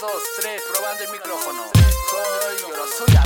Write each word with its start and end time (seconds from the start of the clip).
2, 0.00 0.10
3, 0.40 0.62
probando 0.70 1.04
el 1.04 1.10
micrófono. 1.10 1.62
Soy. 2.10 3.16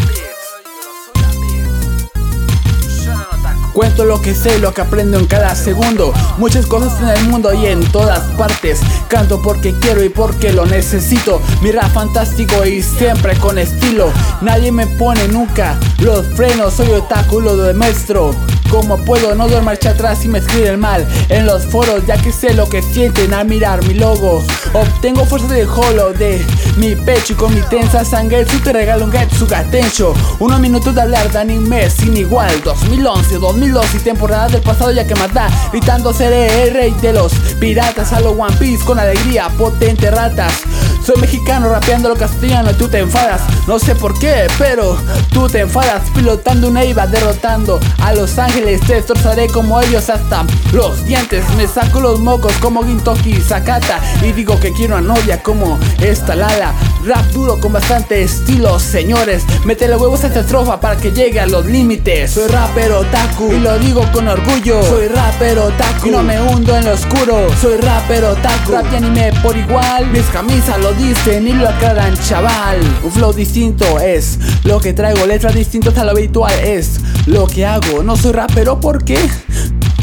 Cuento 3.73 4.05
lo 4.05 4.21
que 4.21 4.35
sé, 4.35 4.59
lo 4.59 4.75
que 4.75 4.81
aprendo 4.81 5.19
en 5.19 5.27
cada 5.27 5.55
segundo. 5.55 6.13
Muchas 6.39 6.67
cosas 6.67 7.01
en 7.01 7.09
el 7.09 7.29
mundo 7.29 7.53
y 7.55 7.67
en 7.67 7.81
todas 7.93 8.21
partes. 8.35 8.81
Canto 9.09 9.41
porque 9.43 9.75
quiero 9.81 10.05
y 10.05 10.09
porque 10.09 10.53
lo 10.53 10.67
necesito. 10.67 11.41
Mira 11.63 11.89
fantástico 11.89 12.65
y 12.67 12.83
siempre 12.83 13.37
con 13.39 13.59
estilo. 13.59 14.13
Nadie 14.41 14.71
me 14.71 14.87
pone 14.87 15.29
nunca 15.29 15.79
los 15.99 16.27
frenos. 16.35 16.75
Soy 16.75 16.91
otaku, 16.91 17.41
lo 17.41 17.57
demuestro. 17.57 18.35
Como 18.71 18.97
puedo 18.99 19.35
no 19.35 19.49
dar 19.49 19.63
marcha 19.63 19.91
atrás 19.91 20.25
y 20.25 20.29
me 20.29 20.39
escriben 20.39 20.79
mal 20.79 21.07
en 21.29 21.45
los 21.45 21.65
foros, 21.65 22.07
ya 22.07 22.17
que 22.17 22.31
sé 22.31 22.55
lo 22.55 22.69
que 22.69 22.83
sienten 22.83 23.35
al 23.35 23.47
mirar 23.47 23.85
mi 23.87 23.95
logo. 23.95 24.45
Obtengo 24.73 25.25
fuerza 25.25 25.49
de 25.49 25.67
holo 25.67 26.13
de 26.13 26.45
mi 26.77 26.95
pecho 26.95 27.33
y 27.33 27.37
con 27.37 27.53
mi 27.53 27.61
tensa 27.63 28.05
sangre 28.05 28.47
su 28.49 28.61
te 28.61 28.73
regalo 28.73 29.07
un 29.07 29.13
Getsuga 29.13 29.65
Tencho. 29.65 30.15
Unos 30.39 30.61
minutos 30.61 30.95
de 30.95 31.03
hablar 31.03 31.31
de 31.33 31.39
anime 31.41 31.91
sin 31.91 32.17
igual. 32.17 32.63
2011, 32.63 33.39
2002 33.39 33.95
y 33.95 33.99
temporada 33.99 34.49
del 34.49 34.63
pasado 34.63 34.93
ya 34.93 35.07
que 35.07 35.17
mata. 35.17 35.49
Gritando 35.73 36.13
seré 36.13 36.69
el 36.69 36.75
rey 36.75 36.95
de 37.03 37.13
los 37.13 37.33
piratas. 37.59 38.13
A 38.13 38.21
lo 38.21 38.31
One 38.31 38.57
Piece 38.57 38.85
con 38.85 38.99
alegría, 39.01 39.49
potente 39.59 40.11
ratas. 40.11 40.63
Soy 41.05 41.21
mexicano 41.21 41.69
rapeando 41.69 42.09
lo 42.09 42.17
castellano 42.17 42.71
y 42.71 42.75
tú 42.75 42.89
te 42.89 42.99
enfadas. 42.99 43.43
No 43.67 43.79
sé 43.79 43.95
por 43.95 44.19
qué, 44.19 44.47
pero 44.59 44.97
tú 45.33 45.49
te 45.49 45.61
enfadas. 45.61 46.03
Pilotando 46.15 46.69
una 46.69 46.85
IVA, 46.85 47.07
derrotando 47.07 47.81
a 48.01 48.13
Los 48.13 48.39
Ángeles. 48.39 48.81
Te 48.83 48.95
destrozaré 48.95 49.49
como 49.49 49.81
ellos 49.81 50.11
hasta 50.11 50.45
los 50.73 51.05
dientes. 51.07 51.45
Me 51.57 51.67
saco 51.67 52.01
los 52.01 52.21
mocos 52.21 52.53
como 52.61 52.85
Gintoki 52.85 53.41
Sakata. 53.41 54.01
Y 54.23 54.33
digo 54.33 54.59
que 54.61 54.73
quiero 54.73 54.97
una 54.97 55.15
novia 55.15 55.43
como 55.43 55.79
esta 56.01 56.37
Lala. 56.37 56.75
Rap 57.05 57.25
duro 57.33 57.59
con 57.59 57.73
bastante 57.73 58.23
estilo, 58.23 58.79
señores. 58.79 59.45
Métele 59.65 59.97
huevos 59.97 60.23
a 60.25 60.27
esta 60.27 60.41
estrofa 60.41 60.81
para 60.81 60.97
que 60.97 61.13
llegue 61.13 61.41
a 61.41 61.47
los 61.47 61.65
límites. 61.65 62.33
Soy 62.33 62.49
rapero 62.49 63.01
otaku 63.01 63.53
y 63.53 63.61
lo 63.61 63.79
digo 63.79 64.05
con 64.13 64.29
orgullo. 64.29 64.83
Soy 64.83 65.09
rapero 65.09 65.67
otaku 65.67 66.09
y 66.09 66.11
no 66.11 66.23
me 66.23 66.41
hundo 66.41 66.77
en 66.77 66.85
lo 66.85 66.93
oscuro. 66.93 67.47
Soy 67.61 67.79
rapero 67.79 68.33
otaku, 68.33 68.73
rap 68.73 68.87
y 68.93 68.97
anime 68.97 69.33
por 69.43 69.57
igual. 69.57 70.07
Mis 70.09 70.27
camisas 70.27 70.79
lo 70.79 70.93
dicen 71.01 71.49
y 71.49 71.53
lo 71.53 71.69
aclaran, 71.69 72.15
chaval. 72.29 72.79
Un 73.03 73.11
flow 73.11 73.33
distinto 73.33 73.99
es 73.99 74.39
lo 74.65 74.81
que 74.81 74.93
traigo, 74.93 75.27
letras 75.27 75.55
distintas 75.55 75.97
a 75.99 76.05
lo 76.05 76.11
habitual 76.11 76.53
es 76.63 77.01
lo 77.27 77.47
que 77.47 77.65
hago. 77.67 78.03
No 78.03 78.17
soy 78.17 78.33
rapero 78.33 78.81
porque 78.81 79.19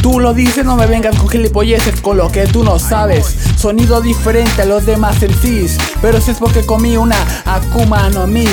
Tú 0.01 0.19
lo 0.19 0.33
dices, 0.33 0.63
no 0.63 0.75
me 0.77 0.85
vengas 0.85 1.17
con 1.17 1.27
gilipolleces 1.27 1.99
con 2.01 2.17
lo 2.17 2.31
que 2.31 2.45
tú 2.45 2.63
no 2.63 2.79
sabes. 2.79 3.35
Sonido 3.57 3.99
diferente 3.99 4.61
a 4.61 4.65
los 4.65 4.85
demás 4.85 5.17
MCs, 5.21 5.77
pero 6.01 6.21
si 6.21 6.31
es 6.31 6.37
porque 6.37 6.65
comí 6.65 6.97
una 6.97 7.17
Akuma 7.45 8.09
no 8.09 8.27
Mi. 8.27 8.45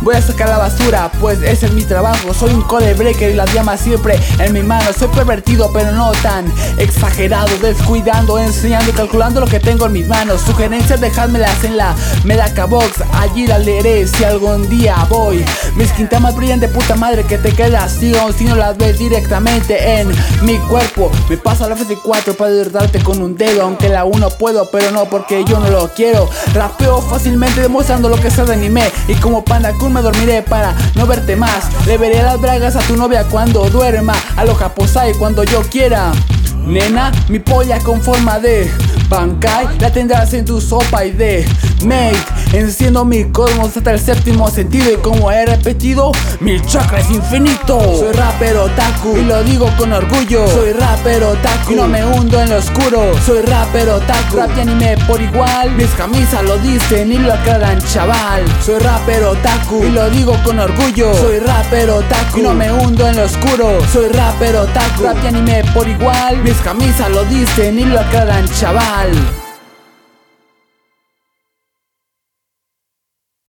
Voy 0.00 0.14
a 0.14 0.22
sacar 0.22 0.48
la 0.48 0.58
basura, 0.58 1.10
pues 1.20 1.42
ese 1.42 1.66
es 1.66 1.72
mi 1.72 1.82
trabajo. 1.82 2.32
Soy 2.32 2.54
un 2.54 2.62
code 2.62 2.94
breaker 2.94 3.30
y 3.30 3.34
las 3.34 3.52
llamas 3.52 3.80
siempre 3.80 4.18
en 4.38 4.52
mi 4.52 4.62
mano. 4.62 4.92
Soy 4.96 5.08
pervertido, 5.08 5.70
pero 5.72 5.90
no 5.92 6.12
tan 6.22 6.52
exagerado. 6.78 7.48
Descuidando, 7.60 8.38
enseñando 8.38 8.92
calculando 8.92 9.40
lo 9.40 9.46
que 9.46 9.58
tengo 9.58 9.86
en 9.86 9.92
mis 9.92 10.06
manos. 10.06 10.42
Sugerencias, 10.42 11.00
dejádmelas 11.00 11.64
en 11.64 11.76
la 11.76 11.96
Medaka 12.24 12.66
Box. 12.66 13.02
Allí 13.12 13.46
las 13.46 13.64
leeré 13.64 14.06
si 14.06 14.22
algún 14.22 14.68
día 14.68 15.04
voy. 15.08 15.44
Mis 15.74 15.90
quintamas 15.92 16.36
brillan 16.36 16.60
de 16.60 16.68
puta 16.68 16.94
madre 16.94 17.24
que 17.24 17.38
te 17.38 17.52
quedas. 17.52 17.92
Si, 17.92 18.14
si 18.36 18.44
no 18.44 18.54
las 18.54 18.78
ves 18.78 18.98
directamente 18.98 20.00
en 20.00 20.12
mi 20.42 20.58
cuerpo. 20.58 21.10
Me 21.28 21.36
paso 21.36 21.68
la 21.68 21.76
F4 21.76 22.36
para 22.36 22.50
derrotarte 22.52 23.02
con 23.02 23.20
un 23.20 23.36
dedo. 23.36 23.62
Aunque 23.62 23.88
la 23.88 24.04
uno 24.04 24.30
puedo, 24.30 24.70
pero 24.70 24.92
no 24.92 25.06
porque 25.06 25.44
yo 25.44 25.58
no 25.58 25.70
lo 25.70 25.88
quiero. 25.88 26.30
Rapeo 26.54 27.00
fácilmente 27.02 27.60
demostrando 27.60 28.08
lo 28.08 28.16
que 28.16 28.30
sé 28.30 28.44
de 28.44 28.54
anime. 28.54 28.88
Y 29.08 29.14
como 29.14 29.44
Panda 29.44 29.72
Me 29.88 30.02
dormiré 30.02 30.42
para 30.42 30.74
no 30.96 31.06
verte 31.06 31.34
más. 31.34 31.68
Le 31.86 31.96
veré 31.96 32.22
las 32.22 32.38
bragas 32.38 32.76
a 32.76 32.80
tu 32.80 32.94
novia 32.94 33.24
cuando 33.24 33.68
duerma. 33.70 34.14
A 34.36 34.44
lo 34.44 34.54
Japosai 34.54 35.14
cuando 35.14 35.44
yo 35.44 35.62
quiera. 35.62 36.12
Nena, 36.66 37.10
mi 37.28 37.38
polla 37.38 37.78
con 37.78 38.02
forma 38.02 38.38
de 38.38 38.70
Bankai 39.08 39.78
la 39.80 39.90
tendrás 39.90 40.34
en 40.34 40.44
tu 40.44 40.60
sopa 40.60 41.06
y 41.06 41.12
de 41.12 41.48
Mate 41.84 42.18
Enciendo 42.52 43.04
mi 43.04 43.24
cosmos 43.24 43.76
hasta 43.76 43.92
el 43.92 44.00
séptimo 44.00 44.48
sentido 44.50 44.92
Y 44.92 44.96
como 44.96 45.30
he 45.30 45.44
repetido, 45.44 46.12
mi 46.40 46.60
chakra 46.60 47.00
es 47.00 47.10
infinito 47.10 47.80
Soy 47.98 48.12
rapero 48.12 48.64
otaku 48.64 49.16
y 49.16 49.24
lo 49.24 49.42
digo 49.44 49.68
con 49.76 49.92
orgullo. 49.92 50.46
Soy 50.48 50.72
rapero 50.72 51.30
otaku 51.30 51.72
y 51.72 51.74
no 51.76 51.88
me 51.88 52.04
hundo 52.04 52.40
en 52.40 52.50
lo 52.50 52.58
oscuro. 52.58 53.12
Soy 53.24 53.42
rapero 53.42 53.96
otaku, 53.96 54.36
rap 54.36 54.50
y 54.56 54.60
anime 54.60 54.96
por 55.06 55.20
igual. 55.20 55.72
Mis 55.72 55.90
camisas 55.90 56.42
lo 56.42 56.58
dicen 56.58 57.12
y 57.12 57.18
lo 57.18 57.32
aclaran 57.32 57.78
chaval. 57.92 58.44
Soy 58.64 58.78
rapero 58.78 59.32
otaku 59.32 59.84
y 59.84 59.90
lo 59.90 60.08
digo 60.10 60.34
con 60.44 60.58
orgullo. 60.58 61.14
Soy 61.14 61.38
rapero 61.40 61.96
otaku 61.96 62.38
y 62.38 62.42
no 62.42 62.54
me 62.54 62.70
hundo 62.72 63.06
en 63.06 63.16
lo 63.16 63.24
oscuro. 63.24 63.78
Soy 63.92 64.08
rapero 64.08 64.62
otaku, 64.62 65.02
rap 65.02 65.16
y 65.24 65.26
anime 65.28 65.64
por 65.74 65.88
igual. 65.88 66.42
Mis 66.42 66.56
camisas 66.58 67.10
lo 67.10 67.24
dicen 67.24 67.78
y 67.78 67.84
lo 67.84 68.00
aclaran 68.00 68.48
chaval 68.60 69.47